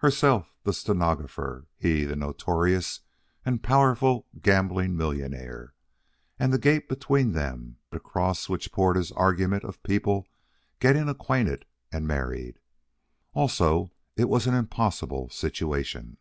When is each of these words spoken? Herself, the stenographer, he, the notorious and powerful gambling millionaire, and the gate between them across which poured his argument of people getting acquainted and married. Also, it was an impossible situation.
Herself, 0.00 0.52
the 0.62 0.74
stenographer, 0.74 1.66
he, 1.78 2.04
the 2.04 2.14
notorious 2.14 3.00
and 3.46 3.62
powerful 3.62 4.26
gambling 4.38 4.94
millionaire, 4.94 5.72
and 6.38 6.52
the 6.52 6.58
gate 6.58 6.86
between 6.86 7.32
them 7.32 7.78
across 7.90 8.46
which 8.46 8.72
poured 8.72 8.96
his 8.96 9.10
argument 9.12 9.64
of 9.64 9.82
people 9.82 10.28
getting 10.80 11.08
acquainted 11.08 11.64
and 11.90 12.06
married. 12.06 12.58
Also, 13.32 13.90
it 14.16 14.28
was 14.28 14.46
an 14.46 14.52
impossible 14.52 15.30
situation. 15.30 16.18